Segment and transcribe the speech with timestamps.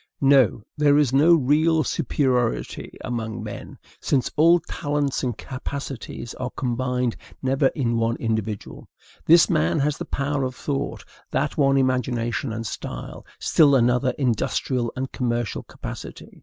[0.19, 7.15] No; there is no real superiority among men, since all talents and capacities are combined
[7.43, 8.89] never in one individual.
[9.27, 14.91] This man has the power of thought, that one imagination and style, still another industrial
[14.95, 16.39] and commercial capacity.